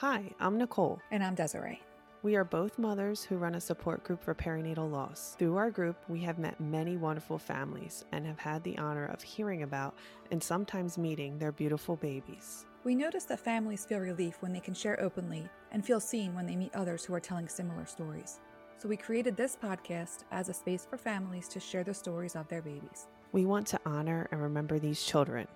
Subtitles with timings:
[0.00, 1.00] Hi, I'm Nicole.
[1.10, 1.80] And I'm Desiree.
[2.22, 5.36] We are both mothers who run a support group for perinatal loss.
[5.38, 9.22] Through our group, we have met many wonderful families and have had the honor of
[9.22, 9.94] hearing about
[10.30, 12.66] and sometimes meeting their beautiful babies.
[12.84, 16.44] We notice that families feel relief when they can share openly and feel seen when
[16.44, 18.40] they meet others who are telling similar stories.
[18.76, 22.46] So we created this podcast as a space for families to share the stories of
[22.48, 23.08] their babies.
[23.32, 25.48] We want to honor and remember these children.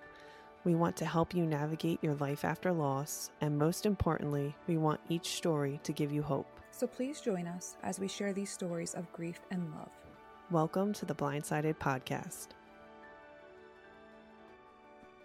[0.63, 4.99] We want to help you navigate your life after loss, and most importantly, we want
[5.09, 6.45] each story to give you hope.
[6.69, 9.89] So please join us as we share these stories of grief and love.
[10.51, 12.49] Welcome to the Blindsided Podcast.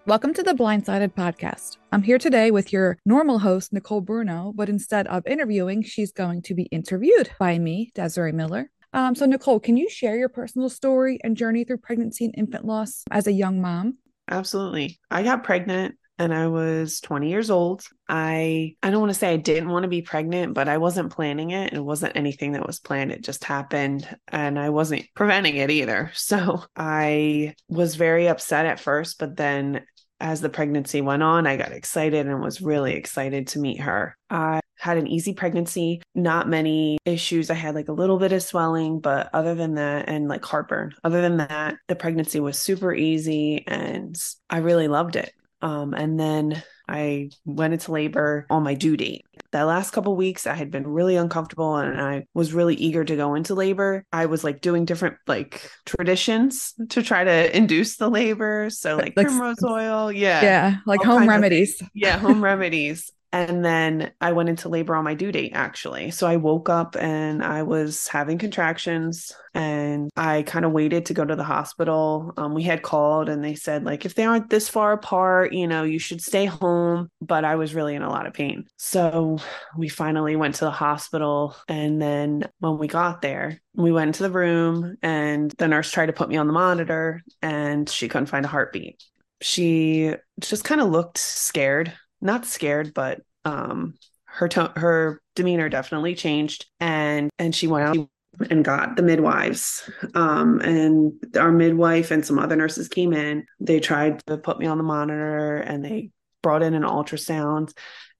[0.06, 1.76] Welcome to the Blindsided Podcast.
[1.92, 6.40] I'm here today with your normal host, Nicole Bruno, but instead of interviewing, she's going
[6.42, 8.70] to be interviewed by me, Desiree Miller.
[8.94, 12.64] Um, so, Nicole, can you share your personal story and journey through pregnancy and infant
[12.64, 13.98] loss as a young mom?
[14.28, 14.98] Absolutely.
[15.10, 17.84] I got pregnant and I was 20 years old.
[18.08, 21.12] I I don't want to say I didn't want to be pregnant, but I wasn't
[21.12, 21.72] planning it.
[21.74, 23.12] It wasn't anything that was planned.
[23.12, 26.10] It just happened and I wasn't preventing it either.
[26.26, 29.86] So, I was very upset at first, but then
[30.20, 34.16] as the pregnancy went on, I got excited and was really excited to meet her.
[34.30, 37.50] I had an easy pregnancy, not many issues.
[37.50, 40.94] I had like a little bit of swelling, but other than that, and like heartburn,
[41.04, 44.16] other than that, the pregnancy was super easy and
[44.48, 45.32] I really loved it.
[45.62, 49.24] Um, and then I went into labor on my due date.
[49.52, 53.16] That last couple weeks, I had been really uncomfortable and I was really eager to
[53.16, 54.04] go into labor.
[54.12, 58.68] I was like doing different like traditions to try to induce the labor.
[58.70, 61.82] So like, like primrose oil, yeah, yeah, like home remedies.
[61.94, 63.10] yeah, home remedies.
[63.36, 66.10] And then I went into labor on my due date, actually.
[66.10, 71.14] So I woke up and I was having contractions and I kind of waited to
[71.14, 72.32] go to the hospital.
[72.38, 75.66] Um, we had called and they said, like, if they aren't this far apart, you
[75.66, 77.10] know, you should stay home.
[77.20, 78.64] But I was really in a lot of pain.
[78.78, 79.36] So
[79.76, 81.54] we finally went to the hospital.
[81.68, 86.06] And then when we got there, we went into the room and the nurse tried
[86.06, 89.04] to put me on the monitor and she couldn't find a heartbeat.
[89.42, 93.94] She just kind of looked scared not scared, but um,
[94.24, 98.08] her tone, her demeanor definitely changed, and and she went out
[98.50, 99.88] and got the midwives.
[100.14, 103.46] Um, and our midwife and some other nurses came in.
[103.60, 106.10] They tried to put me on the monitor, and they
[106.42, 107.72] brought in an ultrasound.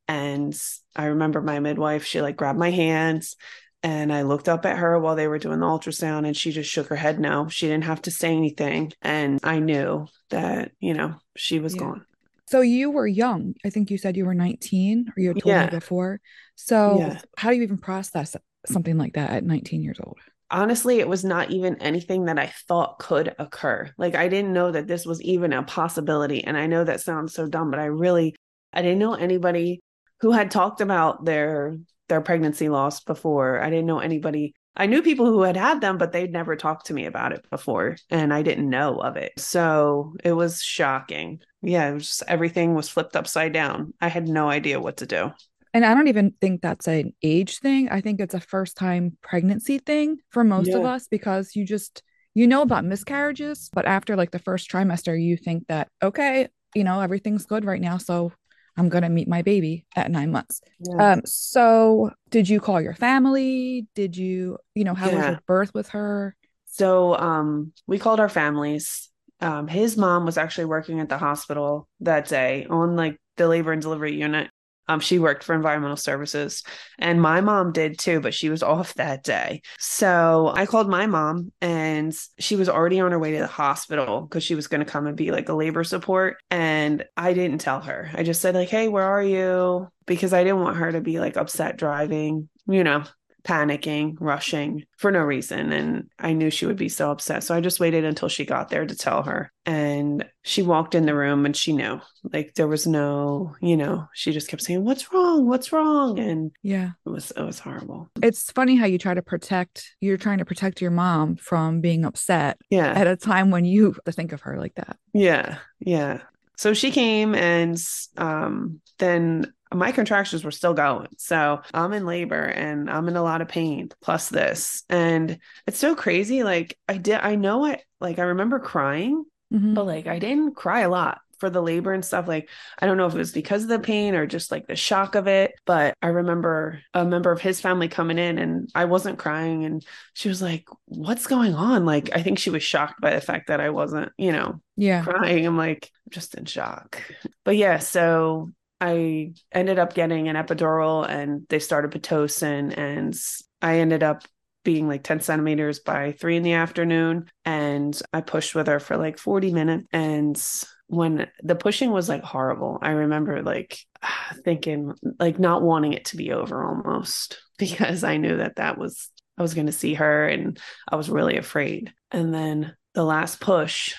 [0.08, 0.56] And
[0.94, 3.36] I remember my midwife, she like grabbed my hands
[3.82, 6.70] and I looked up at her while they were doing the ultrasound and she just
[6.70, 7.48] shook her head no.
[7.48, 8.92] She didn't have to say anything.
[9.02, 11.82] And I knew that, you know, she was yeah.
[11.82, 12.06] gone.
[12.48, 13.54] So you were young.
[13.64, 15.64] I think you said you were 19 or you had told yeah.
[15.64, 16.20] me before.
[16.54, 17.20] So yeah.
[17.36, 18.36] how do you even process
[18.66, 20.18] something like that at 19 years old?
[20.48, 23.90] Honestly, it was not even anything that I thought could occur.
[23.98, 26.44] Like I didn't know that this was even a possibility.
[26.44, 28.36] And I know that sounds so dumb, but I really
[28.72, 29.80] I didn't know anybody
[30.20, 31.76] who had talked about their
[32.08, 33.60] their pregnancy loss before.
[33.60, 36.86] I didn't know anybody I knew people who had had them, but they'd never talked
[36.86, 39.32] to me about it before, and I didn't know of it.
[39.38, 41.40] So it was shocking.
[41.62, 43.94] Yeah, was just, everything was flipped upside down.
[44.00, 45.32] I had no idea what to do.
[45.72, 47.88] And I don't even think that's an age thing.
[47.90, 50.76] I think it's a first time pregnancy thing for most yeah.
[50.76, 52.02] of us because you just,
[52.34, 56.84] you know about miscarriages, but after like the first trimester, you think that, okay, you
[56.84, 57.98] know, everything's good right now.
[57.98, 58.32] So
[58.76, 60.60] I'm going to meet my baby at nine months.
[60.80, 61.12] Yeah.
[61.12, 63.86] Um, so did you call your family?
[63.94, 65.16] Did you, you know, how yeah.
[65.16, 66.36] was your birth with her?
[66.66, 69.10] So um, we called our families.
[69.40, 73.72] Um, his mom was actually working at the hospital that day on like the labor
[73.72, 74.50] and delivery unit.
[74.88, 76.62] Um, she worked for environmental services
[76.98, 79.62] and my mom did too, but she was off that day.
[79.78, 84.22] So I called my mom and she was already on her way to the hospital
[84.22, 86.36] because she was going to come and be like a labor support.
[86.50, 88.10] And I didn't tell her.
[88.14, 89.88] I just said, like, hey, where are you?
[90.06, 93.04] Because I didn't want her to be like upset driving, you know,
[93.46, 95.72] panicking, rushing for no reason.
[95.72, 97.44] And I knew she would be so upset.
[97.44, 99.52] So I just waited until she got there to tell her.
[99.64, 102.00] And she walked in the room and she knew,
[102.32, 105.46] like, there was no, you know, she just kept saying, What's wrong?
[105.46, 106.18] What's wrong?
[106.18, 108.08] And yeah, it was, it was horrible.
[108.22, 112.04] It's funny how you try to protect, you're trying to protect your mom from being
[112.04, 112.58] upset.
[112.70, 112.92] Yeah.
[112.92, 114.96] At a time when you to think of her like that.
[115.12, 115.58] Yeah.
[115.80, 116.20] Yeah.
[116.56, 117.78] So she came and
[118.16, 121.08] um, then my contractions were still going.
[121.18, 124.84] So I'm in labor and I'm in a lot of pain plus this.
[124.88, 126.42] And it's so crazy.
[126.42, 129.74] Like I did, I know I like, I remember crying, mm-hmm.
[129.74, 132.28] but like I didn't cry a lot for the labor and stuff.
[132.28, 132.48] Like,
[132.78, 135.14] I don't know if it was because of the pain or just like the shock
[135.14, 139.18] of it, but I remember a member of his family coming in and I wasn't
[139.18, 139.64] crying.
[139.64, 139.84] And
[140.14, 141.84] she was like, What's going on?
[141.84, 145.02] Like, I think she was shocked by the fact that I wasn't, you know, yeah,
[145.02, 145.46] crying.
[145.46, 147.02] I'm like, I'm just in shock.
[147.44, 148.50] But yeah, so
[148.80, 153.14] I ended up getting an epidural and they started Pitocin and
[153.62, 154.22] I ended up
[154.64, 157.30] being like 10 centimeters by three in the afternoon.
[157.44, 159.86] And I pushed with her for like 40 minutes.
[159.92, 160.42] And
[160.88, 163.78] when the pushing was like horrible, I remember like
[164.44, 169.08] thinking, like not wanting it to be over almost because I knew that that was,
[169.38, 170.58] I was going to see her and
[170.88, 171.94] I was really afraid.
[172.10, 173.94] And then the last push,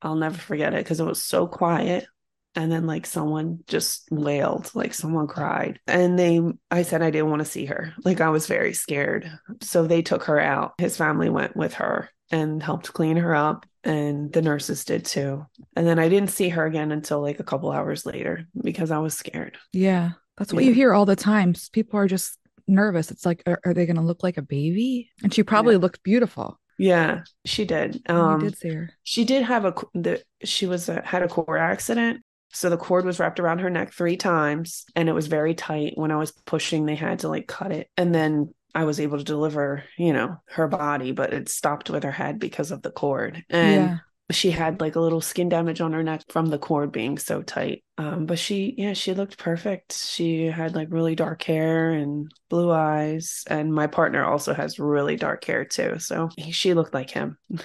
[0.00, 2.06] I'll never forget it because it was so quiet
[2.54, 5.80] and then like someone just wailed like someone cried.
[5.86, 6.40] And they
[6.70, 7.94] i said i didn't want to see her.
[8.04, 9.30] Like i was very scared.
[9.60, 10.74] So they took her out.
[10.78, 15.46] His family went with her and helped clean her up and the nurses did too.
[15.76, 18.98] And then i didn't see her again until like a couple hours later because i
[18.98, 19.56] was scared.
[19.72, 20.70] Yeah that's what yeah.
[20.70, 21.54] you hear all the time.
[21.72, 23.10] People are just nervous.
[23.10, 25.10] It's like are, are they going to look like a baby?
[25.22, 25.80] And she probably yeah.
[25.80, 26.58] looked beautiful.
[26.78, 28.02] Yeah, she did.
[28.08, 28.90] Um, you did see her.
[29.02, 32.22] She did have a the, she was a, had a cord accident,
[32.52, 35.92] so the cord was wrapped around her neck three times and it was very tight.
[35.96, 37.88] When I was pushing, they had to like cut it.
[37.96, 42.04] And then I was able to deliver, you know, her body, but it stopped with
[42.04, 43.42] her head because of the cord.
[43.48, 43.98] And yeah.
[44.30, 47.42] she had like a little skin damage on her neck from the cord being so
[47.42, 47.84] tight.
[47.96, 49.94] Um, but she, yeah, she looked perfect.
[49.94, 53.44] She had like really dark hair and blue eyes.
[53.46, 55.98] And my partner also has really dark hair too.
[55.98, 57.38] So he, she looked like him.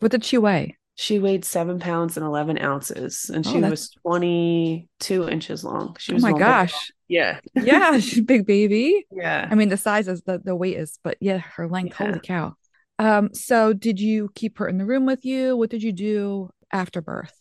[0.00, 0.76] What did she weigh?
[0.96, 5.96] She weighed seven pounds and 11 ounces, and oh, she was 22 inches long.
[5.98, 6.92] She oh was oh my gosh.
[7.08, 7.40] Yeah.
[7.54, 7.98] yeah.
[7.98, 9.04] She's a big baby.
[9.10, 9.48] Yeah.
[9.50, 11.96] I mean, the size is the, the weight is, but yeah, her length.
[11.98, 12.06] Yeah.
[12.06, 12.54] Holy cow.
[12.98, 15.56] Um, so did you keep her in the room with you?
[15.56, 17.34] What did you do after birth?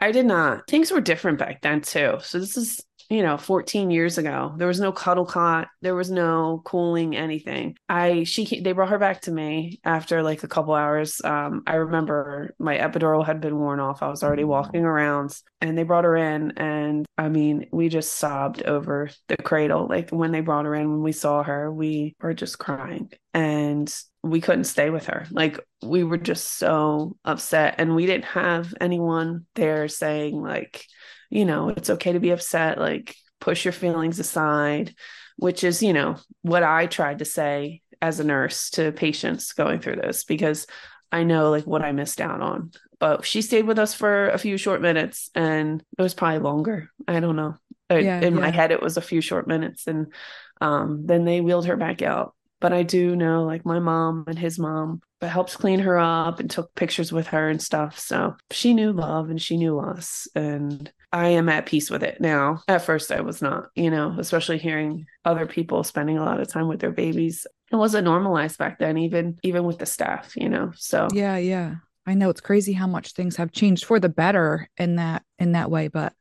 [0.00, 0.66] I did not.
[0.68, 2.18] Things were different back then too.
[2.22, 4.54] So this is you know 14 years ago.
[4.56, 5.68] There was no cuddle cot.
[5.82, 7.76] There was no cooling anything.
[7.86, 11.20] I she they brought her back to me after like a couple hours.
[11.22, 14.02] Um i remember my epidural had been worn off.
[14.02, 18.14] I was already walking around and they brought her in and i mean we just
[18.14, 19.86] sobbed over the cradle.
[19.86, 23.94] Like when they brought her in when we saw her we were just crying and
[24.22, 25.26] we couldn't stay with her.
[25.30, 30.86] Like we were just so upset and we didn't have anyone there saying like
[31.32, 34.94] you know, it's okay to be upset, like push your feelings aside,
[35.36, 39.80] which is, you know, what I tried to say as a nurse to patients going
[39.80, 40.66] through this because
[41.10, 42.72] I know like what I missed out on.
[42.98, 46.90] But she stayed with us for a few short minutes and it was probably longer.
[47.08, 47.56] I don't know.
[47.90, 48.40] Yeah, in yeah.
[48.40, 49.86] my head, it was a few short minutes.
[49.86, 50.12] And
[50.60, 52.34] um, then they wheeled her back out.
[52.60, 56.40] But I do know like my mom and his mom but helps clean her up
[56.40, 57.98] and took pictures with her and stuff.
[57.98, 60.28] So she knew love and she knew us.
[60.34, 62.62] And I am at peace with it now.
[62.68, 66.48] At first, I was not, you know, especially hearing other people spending a lot of
[66.48, 67.46] time with their babies.
[67.70, 70.72] It wasn't normalized back then, even even with the staff, you know.
[70.74, 71.76] So yeah, yeah,
[72.06, 75.52] I know it's crazy how much things have changed for the better in that in
[75.52, 76.14] that way, but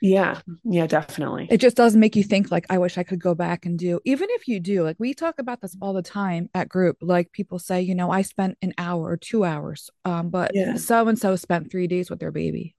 [0.00, 1.48] yeah, yeah, definitely.
[1.50, 3.98] It just does make you think like I wish I could go back and do.
[4.04, 6.98] Even if you do, like we talk about this all the time at group.
[7.00, 11.08] Like people say, you know, I spent an hour or two hours, um, but so
[11.08, 12.75] and so spent three days with their baby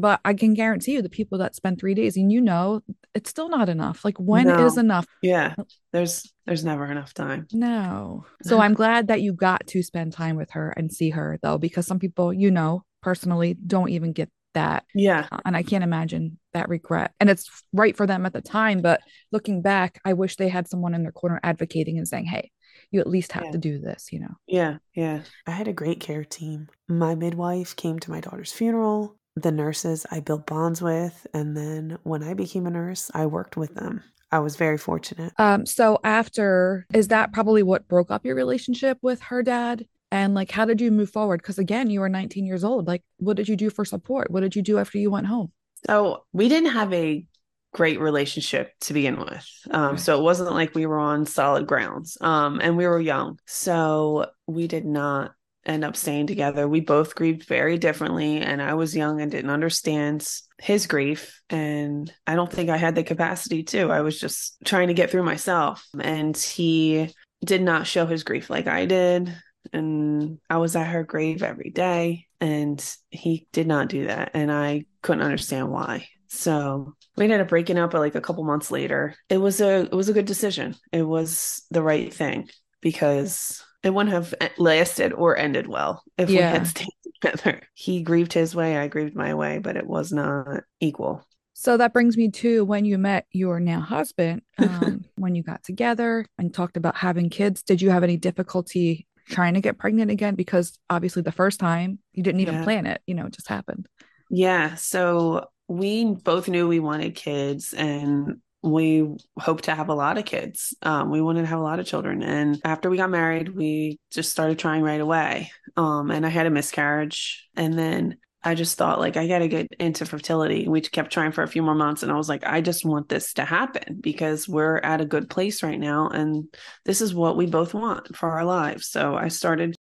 [0.00, 2.82] but I can guarantee you the people that spend three days and you know
[3.14, 4.04] it's still not enough.
[4.04, 4.64] Like when no.
[4.66, 5.06] is enough?
[5.22, 5.54] Yeah.
[5.92, 7.46] There's there's never enough time.
[7.52, 8.24] No.
[8.42, 11.58] So I'm glad that you got to spend time with her and see her though,
[11.58, 14.84] because some people, you know, personally don't even get that.
[14.94, 15.26] Yeah.
[15.30, 17.12] Uh, and I can't imagine that regret.
[17.20, 18.80] And it's right for them at the time.
[18.80, 19.00] But
[19.32, 22.50] looking back, I wish they had someone in their corner advocating and saying, Hey,
[22.90, 23.52] you at least have yeah.
[23.52, 24.34] to do this, you know?
[24.46, 24.78] Yeah.
[24.94, 25.22] Yeah.
[25.46, 26.68] I had a great care team.
[26.88, 31.26] My midwife came to my daughter's funeral the nurses I built bonds with.
[31.34, 34.02] And then when I became a nurse, I worked with them.
[34.30, 35.32] I was very fortunate.
[35.38, 39.86] Um, so after is that probably what broke up your relationship with her dad?
[40.10, 41.40] And like how did you move forward?
[41.42, 42.86] Because again, you were 19 years old.
[42.86, 44.30] Like, what did you do for support?
[44.30, 45.52] What did you do after you went home?
[45.86, 47.24] So we didn't have a
[47.72, 49.46] great relationship to begin with.
[49.70, 50.00] Um, right.
[50.00, 52.16] so it wasn't like we were on solid grounds.
[52.20, 53.38] Um, and we were young.
[53.46, 55.32] So we did not
[55.68, 56.66] end up staying together.
[56.66, 60.26] We both grieved very differently, and I was young and didn't understand
[60.58, 61.40] his grief.
[61.50, 63.90] And I don't think I had the capacity to.
[63.90, 65.86] I was just trying to get through myself.
[66.00, 69.32] And he did not show his grief like I did.
[69.72, 74.30] And I was at her grave every day, and he did not do that.
[74.34, 76.08] And I couldn't understand why.
[76.28, 79.14] So we ended up breaking up like a couple months later.
[79.28, 80.74] It was a it was a good decision.
[80.92, 82.48] It was the right thing
[82.80, 86.52] because it wouldn't have lasted or ended well if yeah.
[86.52, 86.88] we had stayed
[87.22, 87.62] together.
[87.74, 91.24] He grieved his way, I grieved my way, but it was not equal.
[91.54, 95.64] So that brings me to when you met your now husband, um, when you got
[95.64, 97.64] together and talked about having kids.
[97.64, 100.36] Did you have any difficulty trying to get pregnant again?
[100.36, 102.64] Because obviously, the first time you didn't even yeah.
[102.64, 103.88] plan it, you know, it just happened.
[104.30, 104.76] Yeah.
[104.76, 108.36] So we both knew we wanted kids and
[108.70, 110.74] we hope to have a lot of kids.
[110.82, 112.22] Um, we wanted to have a lot of children.
[112.22, 115.50] And after we got married, we just started trying right away.
[115.76, 117.48] Um, and I had a miscarriage.
[117.56, 120.68] And then I just thought, like, I got to get into fertility.
[120.68, 122.02] We kept trying for a few more months.
[122.02, 125.28] And I was like, I just want this to happen because we're at a good
[125.28, 126.08] place right now.
[126.08, 126.44] And
[126.84, 128.88] this is what we both want for our lives.
[128.88, 129.74] So I started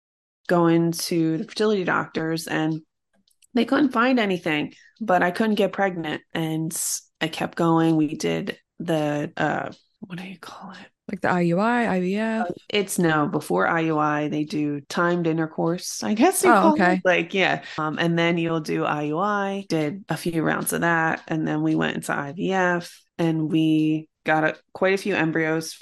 [0.47, 2.81] going to the fertility doctors and
[3.55, 6.23] they couldn't find anything, but I couldn't get pregnant.
[6.33, 6.77] And
[7.21, 7.97] I kept going.
[7.97, 10.87] We did the uh what do you call it?
[11.11, 12.51] Like the IUI, IVF?
[12.69, 16.03] It's no, before IUI, they do timed intercourse.
[16.03, 16.95] I guess you oh, okay.
[16.95, 17.01] It.
[17.05, 17.63] Like, yeah.
[17.77, 21.23] Um, and then you'll do IUI, did a few rounds of that.
[21.29, 25.79] And then we went into IVF and we got a, quite a few embryos.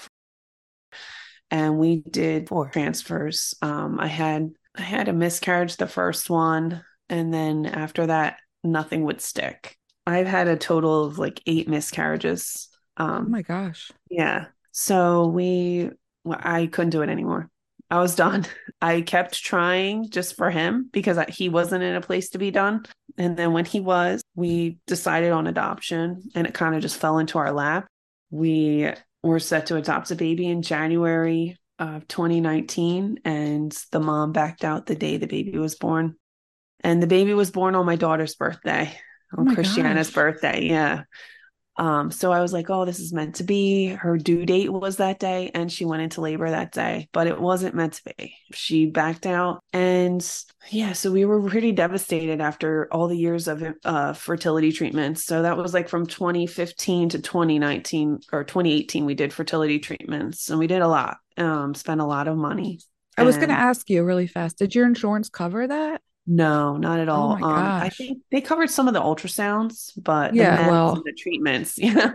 [1.53, 3.55] And we did four transfers.
[3.63, 9.05] Um, I had I had a miscarriage the first one, and then after that, nothing
[9.05, 9.77] would stick.
[10.07, 12.72] I've had a total of like eight miscarriages
[13.03, 13.91] um, oh my gosh.
[14.11, 14.47] Yeah.
[14.71, 15.91] So we,
[16.25, 17.51] well, I couldn't do it anymore.
[17.91, 18.47] I was done.
[18.83, 22.51] I kept trying just for him because I, he wasn't in a place to be
[22.51, 22.85] done.
[23.19, 27.19] And then when he was, we decided on adoption and it kind of just fell
[27.19, 27.87] into our lap.
[28.31, 28.91] We
[29.23, 34.87] were set to adopt a baby in January of 2019, and the mom backed out
[34.87, 36.17] the day the baby was born.
[36.81, 38.93] And the baby was born on my daughter's birthday,
[39.37, 40.15] on oh Christiana's gosh.
[40.15, 40.65] birthday.
[40.65, 41.03] Yeah.
[41.77, 43.87] Um, so I was like, oh, this is meant to be.
[43.87, 47.41] Her due date was that day, and she went into labor that day, but it
[47.41, 48.35] wasn't meant to be.
[48.53, 49.63] She backed out.
[49.73, 50.27] And
[50.71, 55.25] yeah, so we were pretty devastated after all the years of uh, fertility treatments.
[55.25, 60.59] So that was like from 2015 to 2019 or 2018, we did fertility treatments and
[60.59, 62.81] we did a lot, um, spent a lot of money.
[63.17, 66.01] I was going to ask you really fast did your insurance cover that?
[66.27, 67.39] No, not at oh all.
[67.41, 71.79] Oh um, I think they covered some of the ultrasounds, but yeah, well, the treatments,
[71.79, 72.13] yeah,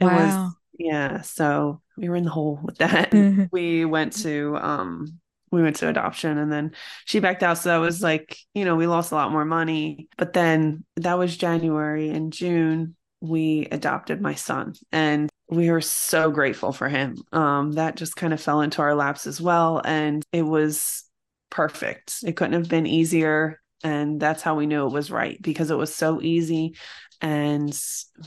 [0.00, 0.44] it wow.
[0.44, 1.20] was yeah.
[1.22, 3.10] So we were in the hole with that.
[3.12, 3.44] Mm-hmm.
[3.50, 5.20] We went to um
[5.50, 6.72] we went to adoption and then
[7.04, 7.58] she backed out.
[7.58, 10.08] So that was like, you know, we lost a lot more money.
[10.16, 16.30] But then that was January and June, we adopted my son and we were so
[16.30, 17.16] grateful for him.
[17.32, 19.82] Um, that just kind of fell into our laps as well.
[19.84, 21.04] And it was
[21.52, 22.24] perfect.
[22.24, 23.60] It couldn't have been easier.
[23.84, 26.76] And that's how we knew it was right because it was so easy.
[27.20, 27.78] And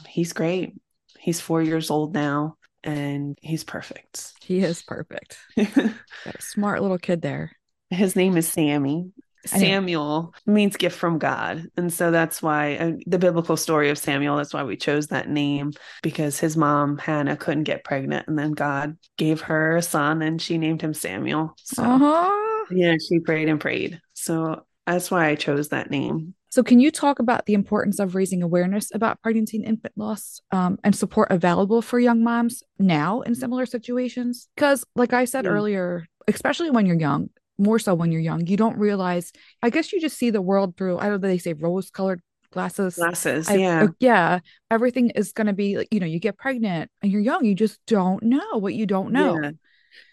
[0.08, 0.76] he's great.
[1.20, 4.34] He's four years old now and he's perfect.
[4.42, 5.38] He is perfect.
[6.40, 7.52] Smart little kid there.
[7.90, 9.12] His name is Sammy.
[9.46, 11.68] Samuel means gift from God.
[11.78, 15.30] And so that's why uh, the biblical story of Samuel, that's why we chose that
[15.30, 18.28] name because his mom, Hannah, couldn't get pregnant.
[18.28, 21.56] And then God gave her a son and she named him Samuel.
[21.64, 22.55] So uh-huh.
[22.72, 24.00] Yeah, she prayed and prayed.
[24.14, 26.34] So that's why I chose that name.
[26.50, 30.40] So, can you talk about the importance of raising awareness about pregnancy and infant loss
[30.52, 34.48] um, and support available for young moms now in similar situations?
[34.56, 38.56] Because, like I said earlier, especially when you're young, more so when you're young, you
[38.56, 41.54] don't realize, I guess you just see the world through, I don't know, they say
[41.54, 42.96] rose colored glasses.
[42.96, 43.84] Glasses, I, yeah.
[43.84, 44.40] Uh, yeah.
[44.72, 47.56] Everything is going to be like, you know, you get pregnant and you're young, you
[47.56, 49.42] just don't know what you don't know.
[49.42, 49.52] Yeah.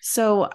[0.00, 0.50] So,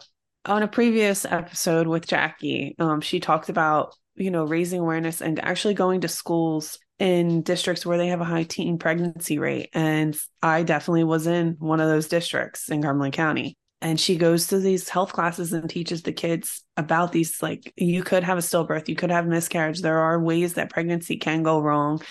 [0.46, 5.44] on a previous episode with Jackie, um, she talked about you know raising awareness and
[5.44, 10.17] actually going to schools in districts where they have a high teen pregnancy rate, and
[10.41, 13.58] I definitely was in one of those districts in Cumberland County.
[13.79, 18.01] And she goes to these health classes and teaches the kids about these like you
[18.01, 19.82] could have a stillbirth, you could have miscarriage.
[19.82, 22.01] There are ways that pregnancy can go wrong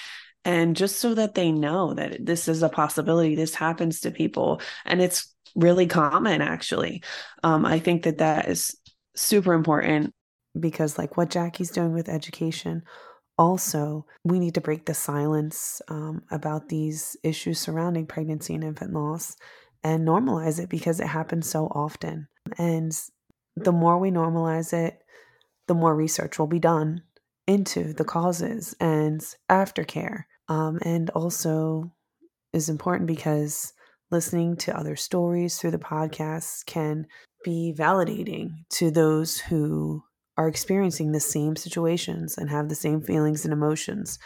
[0.47, 4.63] and just so that they know that this is a possibility this happens to people
[4.85, 7.03] and it's really common actually.
[7.43, 8.77] Um, i think that that is
[9.15, 10.13] super important
[10.59, 12.83] because like what jackie's doing with education
[13.39, 18.93] also we need to break the silence um, about these issues surrounding pregnancy and infant
[18.93, 19.37] loss
[19.85, 22.27] and normalize it because it happens so often.
[22.59, 22.93] And
[23.57, 24.99] the more we normalize it
[25.69, 27.03] the more research will be done
[27.49, 29.21] into the causes and
[29.51, 30.23] aftercare.
[30.49, 31.93] Um, and also
[32.53, 33.73] is important because
[34.11, 37.07] listening to other stories through the podcast can
[37.45, 40.03] be validating to those who
[40.37, 44.19] are experiencing the same situations and have the same feelings and emotions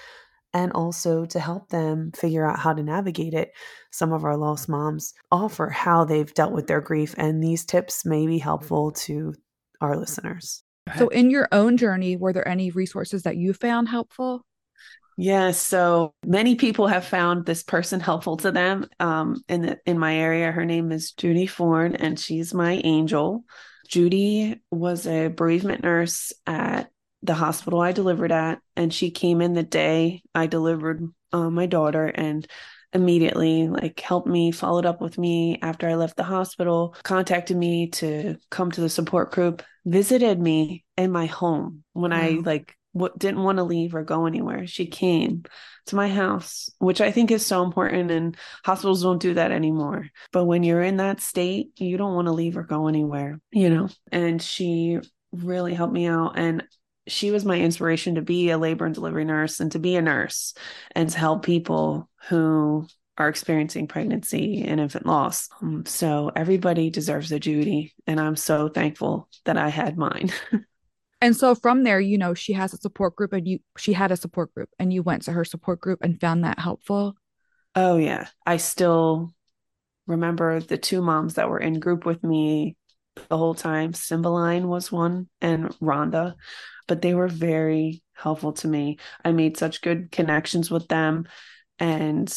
[0.53, 3.53] and also to help them figure out how to navigate it.
[3.93, 8.05] Some of our lost moms offer how they've dealt with their grief, and these tips
[8.05, 9.35] may be helpful to
[9.81, 10.63] our listeners.
[10.97, 14.45] So, in your own journey, were there any resources that you found helpful?
[15.23, 18.89] Yeah, so many people have found this person helpful to them.
[18.99, 23.45] Um, in the, in my area, her name is Judy Forn, and she's my angel.
[23.87, 26.89] Judy was a bereavement nurse at
[27.23, 31.67] the hospital I delivered at, and she came in the day I delivered uh, my
[31.67, 32.47] daughter and
[32.95, 37.87] immediately like helped me followed up with me after i left the hospital contacted me
[37.87, 42.17] to come to the support group visited me in my home when wow.
[42.17, 45.45] i like what didn't want to leave or go anywhere she came
[45.87, 50.07] to my house which i think is so important and hospitals don't do that anymore
[50.33, 53.71] but when you're in that state you don't want to leave or go anywhere you
[53.71, 54.99] know and she
[55.33, 56.65] really helped me out and
[57.07, 60.03] she was my inspiration to be a labor and delivery nurse and to be a
[60.03, 60.55] nurse
[60.95, 62.87] and to help people who
[63.21, 65.49] are experiencing pregnancy and infant loss.
[65.61, 70.33] Um, so everybody deserves a Judy, and I'm so thankful that I had mine.
[71.21, 74.11] and so from there, you know, she has a support group, and you she had
[74.11, 77.15] a support group, and you went to her support group and found that helpful.
[77.75, 79.33] Oh yeah, I still
[80.07, 82.77] remember the two moms that were in group with me
[83.29, 83.93] the whole time.
[83.93, 86.35] Cymbeline was one, and Rhonda
[86.91, 88.99] but they were very helpful to me.
[89.25, 91.29] I made such good connections with them
[91.79, 92.29] and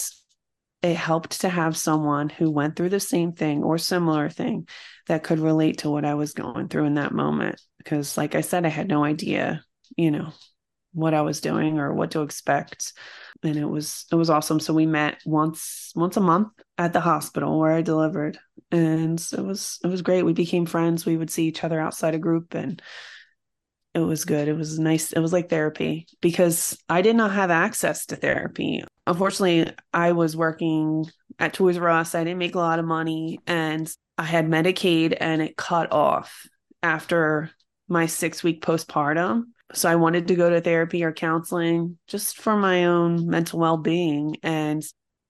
[0.84, 4.68] it helped to have someone who went through the same thing or similar thing
[5.08, 8.42] that could relate to what I was going through in that moment because like I
[8.42, 9.64] said I had no idea,
[9.98, 10.32] you know,
[10.94, 12.94] what I was doing or what to expect
[13.42, 17.00] and it was it was awesome so we met once once a month at the
[17.00, 18.38] hospital where I delivered
[18.72, 22.14] and it was it was great we became friends we would see each other outside
[22.14, 22.80] a group and
[23.94, 24.48] it was good.
[24.48, 25.12] It was nice.
[25.12, 28.84] It was like therapy because I did not have access to therapy.
[29.06, 31.06] Unfortunately, I was working
[31.38, 32.16] at Toys R Us.
[32.16, 36.48] I didn't make a lot of money and I had Medicaid and it cut off
[36.82, 37.52] after
[37.88, 39.46] my six week postpartum.
[39.74, 43.78] So I wanted to go to therapy or counseling just for my own mental well
[43.78, 44.38] being.
[44.44, 44.84] And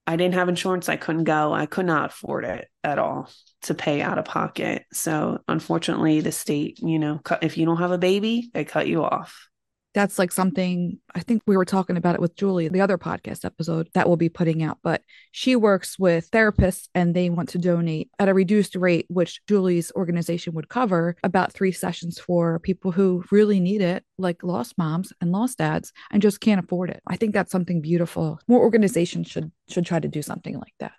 [0.06, 0.90] I didn't have insurance.
[0.90, 1.54] I couldn't go.
[1.54, 3.30] I could not afford it at all
[3.64, 4.84] to pay out of pocket.
[4.92, 9.04] So unfortunately, the state, you know, if you don't have a baby, they cut you
[9.04, 9.48] off
[9.94, 13.46] that's like something I think we were talking about it with Julie, the other podcast
[13.46, 14.80] episode that we'll be putting out.
[14.84, 19.42] But she works with therapists and they want to donate at a reduced rate, which
[19.48, 24.78] Julie's organization would cover about three sessions for people who really need it, like lost
[24.78, 27.02] moms and lost dads, and just can't afford it.
[27.08, 28.40] I think that's something beautiful.
[28.48, 30.94] More organizations should should try to do something like that.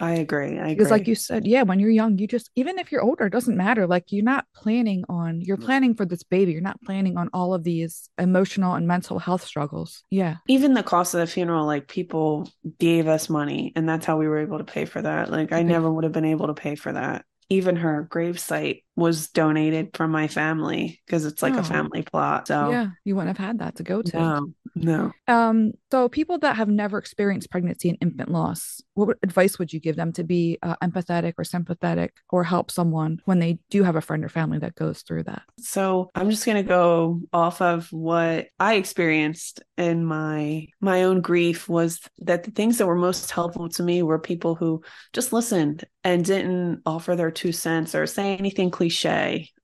[0.00, 0.58] I agree.
[0.58, 0.74] I agree.
[0.74, 3.32] Because, like you said, yeah, when you're young, you just, even if you're older, it
[3.32, 3.86] doesn't matter.
[3.86, 5.64] Like, you're not planning on, you're mm.
[5.64, 6.52] planning for this baby.
[6.52, 10.02] You're not planning on all of these emotional and mental health struggles.
[10.10, 10.36] Yeah.
[10.48, 14.26] Even the cost of the funeral, like, people gave us money, and that's how we
[14.26, 15.30] were able to pay for that.
[15.30, 17.26] Like, I never would have been able to pay for that.
[17.50, 21.58] Even her gravesite was donated from my family because it's like oh.
[21.58, 22.46] a family plot.
[22.46, 24.16] So, yeah, you wouldn't have had that to go to.
[24.16, 25.12] No, no.
[25.26, 29.80] Um, so people that have never experienced pregnancy and infant loss, what advice would you
[29.80, 33.96] give them to be uh, empathetic or sympathetic or help someone when they do have
[33.96, 35.42] a friend or family that goes through that?
[35.58, 41.68] So I'm just gonna go off of what I experienced in my my own grief
[41.68, 44.82] was that the things that were most helpful to me were people who
[45.14, 48.89] just listened and didn't offer their two cents or say anything cliche.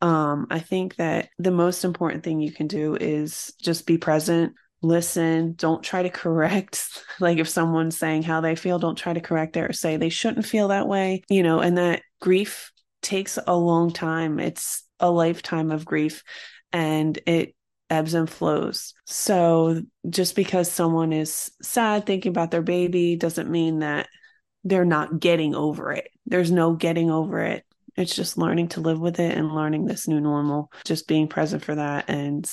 [0.00, 4.54] Um, I think that the most important thing you can do is just be present
[4.82, 9.22] listen don't try to correct like if someone's saying how they feel don't try to
[9.22, 12.70] correct it or say they shouldn't feel that way you know and that grief
[13.06, 14.40] takes a long time.
[14.40, 16.24] It's a lifetime of grief
[16.72, 17.54] and it
[17.88, 18.94] ebbs and flows.
[19.06, 24.08] So just because someone is sad thinking about their baby doesn't mean that
[24.64, 26.08] they're not getting over it.
[26.26, 27.64] There's no getting over it
[27.96, 31.64] it's just learning to live with it and learning this new normal just being present
[31.64, 32.50] for that and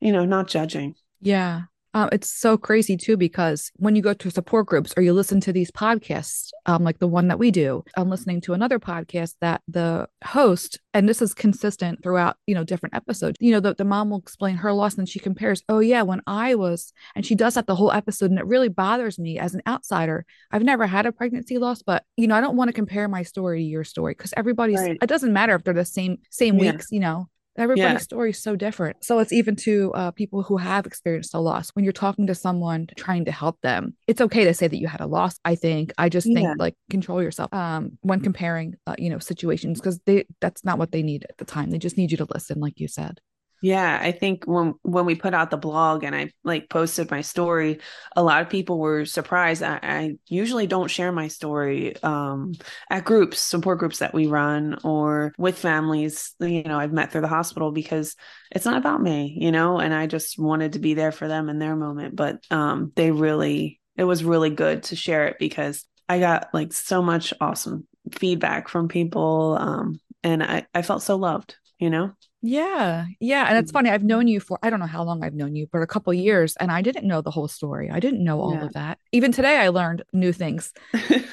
[0.00, 1.62] you know not judging yeah.
[1.92, 5.40] Um, it's so crazy too because when you go to support groups or you listen
[5.40, 9.34] to these podcasts, um, like the one that we do, I'm listening to another podcast
[9.40, 13.38] that the host, and this is consistent throughout, you know, different episodes.
[13.40, 16.22] You know, the, the mom will explain her loss and she compares, oh yeah, when
[16.26, 19.54] I was, and she does that the whole episode, and it really bothers me as
[19.54, 20.24] an outsider.
[20.52, 23.24] I've never had a pregnancy loss, but you know, I don't want to compare my
[23.24, 24.80] story to your story because everybody's.
[24.80, 24.98] Right.
[25.00, 26.72] It doesn't matter if they're the same same yeah.
[26.72, 27.28] weeks, you know.
[27.60, 27.98] Everybody's yeah.
[27.98, 29.04] story is so different.
[29.04, 31.70] So it's even to uh, people who have experienced a loss.
[31.70, 34.88] When you're talking to someone trying to help them, it's okay to say that you
[34.88, 35.38] had a loss.
[35.44, 35.92] I think.
[35.98, 36.54] I just think yeah.
[36.58, 40.90] like control yourself um, when comparing, uh, you know, situations because they that's not what
[40.90, 41.70] they need at the time.
[41.70, 43.20] They just need you to listen, like you said.
[43.62, 47.20] Yeah, I think when when we put out the blog and I like posted my
[47.20, 47.80] story,
[48.16, 49.62] a lot of people were surprised.
[49.62, 52.54] I, I usually don't share my story um,
[52.88, 56.34] at groups, support groups that we run, or with families.
[56.40, 58.16] You know, I've met through the hospital because
[58.50, 61.50] it's not about me, you know, and I just wanted to be there for them
[61.50, 62.16] in their moment.
[62.16, 66.72] But um, they really, it was really good to share it because I got like
[66.72, 72.12] so much awesome feedback from people, um, and I I felt so loved, you know.
[72.42, 73.06] Yeah.
[73.20, 73.46] Yeah.
[73.48, 73.74] And it's Mm.
[73.74, 73.90] funny.
[73.90, 76.12] I've known you for, I don't know how long I've known you, but a couple
[76.14, 76.56] years.
[76.56, 77.90] And I didn't know the whole story.
[77.90, 78.64] I didn't know all Yeah.
[78.64, 78.98] of that.
[79.12, 80.72] Even today, I learned new things.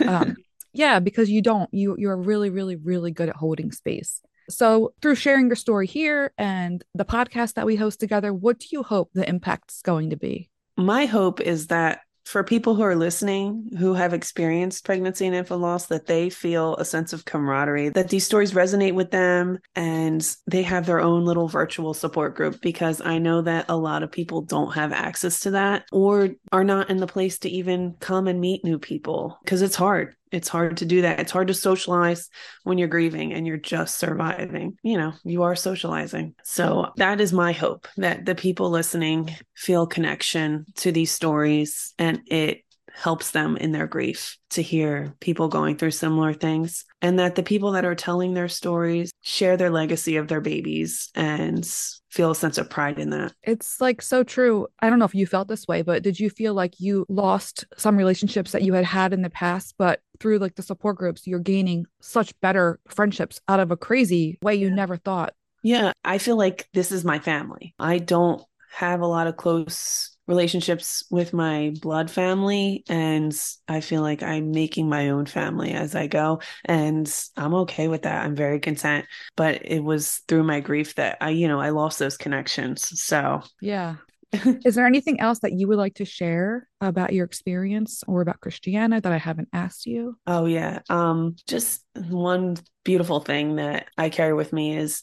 [0.06, 0.36] Um,
[0.74, 4.22] yeah, because you don't, you, you're really, really, really good at holding space.
[4.50, 8.68] So through sharing your story here and the podcast that we host together, what do
[8.72, 10.50] you hope the impact's going to be?
[10.78, 15.62] My hope is that for people who are listening who have experienced pregnancy and infant
[15.62, 20.36] loss that they feel a sense of camaraderie that these stories resonate with them and
[20.46, 24.12] they have their own little virtual support group because i know that a lot of
[24.12, 28.28] people don't have access to that or are not in the place to even come
[28.28, 31.20] and meet new people because it's hard it's hard to do that.
[31.20, 32.30] It's hard to socialize
[32.64, 34.78] when you're grieving and you're just surviving.
[34.84, 36.36] You know, you are socializing.
[36.44, 42.22] So that is my hope that the people listening feel connection to these stories and
[42.28, 42.64] it
[42.98, 47.44] helps them in their grief to hear people going through similar things and that the
[47.44, 51.70] people that are telling their stories share their legacy of their babies and
[52.10, 53.34] feel a sense of pride in that.
[53.44, 54.68] It's like so true.
[54.80, 57.66] I don't know if you felt this way, but did you feel like you lost
[57.78, 61.28] some relationships that you had had in the past, but through like the support groups,
[61.28, 64.76] you're gaining such better friendships out of a crazy way you Yeah.
[64.76, 65.34] never thought?
[65.64, 67.76] Yeah, I feel like this is my family.
[67.80, 73.34] I don't have a lot of close relationships with my blood family and
[73.68, 78.04] I feel like I'm making my own family as I go and I'm okay with
[78.04, 78.26] that.
[78.26, 79.06] I'm very content,
[79.38, 83.02] but it was through my grief that I, you know, I lost those connections.
[83.02, 83.98] So, Yeah.
[84.34, 88.42] Is there anything else that you would like to share about your experience or about
[88.42, 90.18] Christiana that I haven't asked you?
[90.28, 95.02] oh yeah, um just one beautiful thing that I carry with me is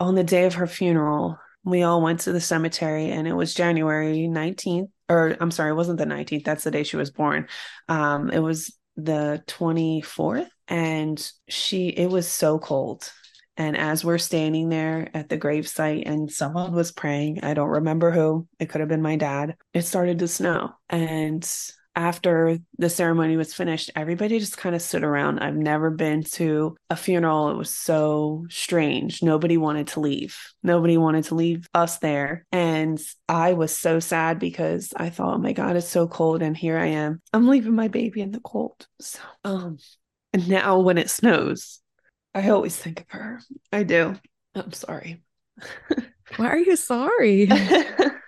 [0.00, 3.54] on the day of her funeral, we all went to the cemetery and it was
[3.54, 6.44] January 19th, or I'm sorry, it wasn't the 19th.
[6.44, 7.48] That's the day she was born.
[7.88, 10.48] Um, it was the 24th.
[10.68, 13.10] And she, it was so cold.
[13.56, 18.10] And as we're standing there at the gravesite and someone was praying, I don't remember
[18.10, 20.72] who, it could have been my dad, it started to snow.
[20.88, 21.48] And
[21.96, 25.38] after the ceremony was finished, everybody just kind of stood around.
[25.38, 27.48] I've never been to a funeral.
[27.48, 29.22] It was so strange.
[29.22, 30.38] Nobody wanted to leave.
[30.62, 32.44] Nobody wanted to leave us there.
[32.52, 36.42] And I was so sad because I thought, oh my God, it's so cold.
[36.42, 37.22] And here I am.
[37.32, 38.86] I'm leaving my baby in the cold.
[39.00, 39.78] So, um,
[40.34, 41.80] and now when it snows,
[42.36, 43.40] I always think of her.
[43.72, 44.14] I do.
[44.54, 45.22] I'm sorry.
[46.36, 47.48] Why are you sorry?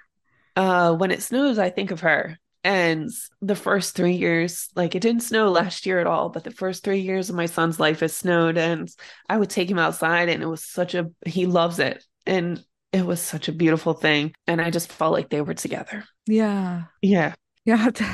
[0.56, 2.38] uh, when it snows, I think of her.
[2.64, 3.10] And
[3.42, 6.84] the first three years, like it didn't snow last year at all, but the first
[6.84, 8.56] three years of my son's life has snowed.
[8.56, 8.90] And
[9.28, 12.02] I would take him outside, and it was such a, he loves it.
[12.24, 14.32] And it was such a beautiful thing.
[14.46, 16.04] And I just felt like they were together.
[16.26, 16.84] yeah.
[17.02, 17.34] Yeah.
[17.64, 18.04] You have to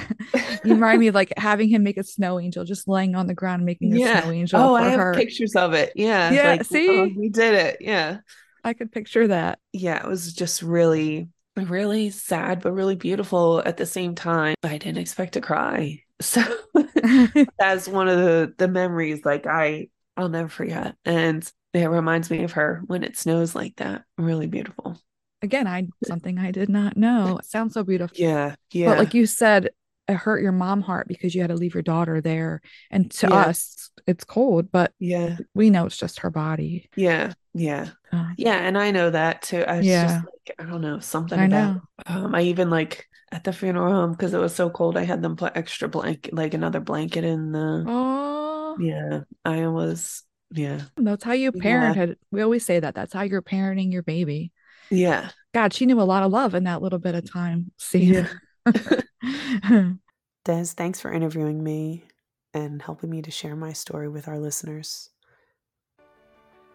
[0.65, 3.35] you remind me of like having him make a snow angel, just laying on the
[3.35, 4.23] ground making a Yeah.
[4.23, 5.15] snow angel Oh, for I have her.
[5.15, 5.93] pictures of it.
[5.95, 6.33] Yeah.
[6.33, 6.89] Yeah, Like, oh, see?
[6.91, 7.77] oh, we did it.
[7.81, 8.19] Yeah.
[8.65, 9.59] I could picture that.
[9.73, 14.55] yeah, it was just really, really sad, but really beautiful at the same time.
[14.65, 16.01] I didn't expect to cry.
[16.21, 16.43] So
[17.59, 20.95] that's one of the the memories like I I'll never forget.
[21.05, 24.05] And it reminds me of her when it snows like that.
[24.17, 24.97] Really beautiful.
[25.45, 27.39] Again, I something I did not know.
[27.39, 28.17] It sounds so beautiful.
[28.19, 28.55] Yeah.
[28.73, 28.91] Yeah.
[28.91, 29.71] But like you said,
[30.09, 32.61] it hurt your mom heart because you had to leave your daughter there.
[32.91, 33.35] And to Yeah.
[33.35, 35.37] us, it's cold, but yeah.
[35.55, 36.89] we know it's just her body.
[36.97, 37.35] Yeah.
[37.53, 37.91] Yeah.
[38.13, 38.57] Uh, Yeah.
[38.57, 39.63] And I know that too.
[39.63, 40.05] I was Yeah.
[40.07, 41.83] just like, I don't know, something I about know.
[42.07, 45.23] um I even like at the funeral home because it was so cold, I had
[45.23, 49.21] them put extra blanket like another blanket in the Oh, yeah.
[49.45, 50.83] I was yeah.
[50.97, 51.63] that's how you Yeah.
[51.63, 52.17] parent had.
[52.31, 52.95] We always say that.
[52.95, 54.53] That's how you're parenting your baby.
[54.91, 55.31] Yeah.
[55.53, 57.73] God, she knew a lot of love in that little bit of time.
[57.79, 58.29] See, Yeah.
[60.45, 62.05] Des, thanks for interviewing me
[62.53, 65.11] and helping me to share my story with our listeners.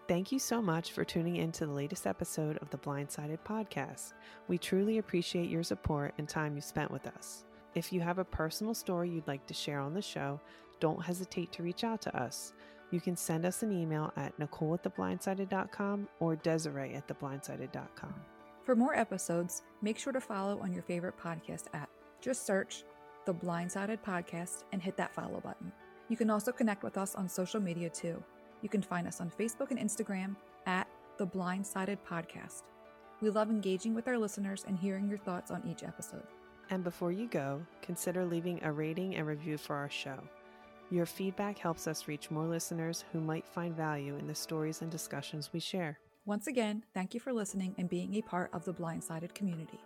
[0.08, 4.14] Thank you so much for tuning in to the latest episode of the Blindsided podcast.
[4.48, 7.44] We truly appreciate your support and time you spent with us.
[7.76, 10.42] If you have a personal story you'd like to share on the show,
[10.80, 12.54] don't hesitate to reach out to us.
[12.92, 18.16] You can send us an email at nicole at theblindsided.com or desiree at theblindsided.com.
[18.64, 21.90] For more episodes, make sure to follow on your favorite podcast app.
[22.22, 22.84] Just search
[23.26, 25.72] the Blindsided Podcast and hit that follow button.
[26.08, 28.24] You can also connect with us on social media too.
[28.62, 32.64] You can find us on Facebook and Instagram at the Blindsided Podcast.
[33.22, 36.24] We love engaging with our listeners and hearing your thoughts on each episode.
[36.70, 40.20] And before you go, consider leaving a rating and review for our show.
[40.92, 44.90] Your feedback helps us reach more listeners who might find value in the stories and
[44.90, 46.00] discussions we share.
[46.26, 49.80] Once again, thank you for listening and being a part of the Blindsided community.